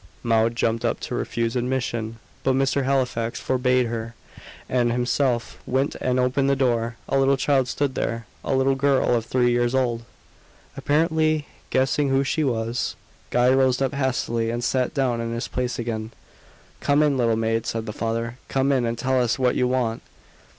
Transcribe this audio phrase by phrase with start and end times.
[0.23, 2.85] Maud jumped up to refuse admission; but Mr.
[2.85, 4.15] Halifax forbade her,
[4.67, 6.95] and himself went and opened the door.
[7.07, 10.01] A little child stood there a little girl of three years old.
[10.75, 12.95] Apparently guessing who she was,
[13.29, 16.09] Guy rose up hastily, and sat down in his place again.
[16.79, 20.01] "Come in, little maid," said the father; "come in, and tell us what you want."